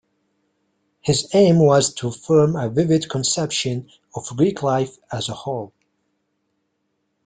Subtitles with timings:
[1.01, 5.73] His aim was to form a vivid conception of Greek life as a whole.